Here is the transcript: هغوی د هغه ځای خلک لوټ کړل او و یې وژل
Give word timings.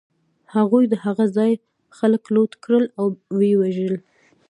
هغوی 0.55 0.83
د 0.89 0.93
هغه 1.05 1.25
ځای 1.37 1.51
خلک 1.97 2.23
لوټ 2.35 2.51
کړل 2.63 2.85
او 2.99 3.05
و 3.37 3.39
یې 3.47 3.53
وژل 3.61 3.95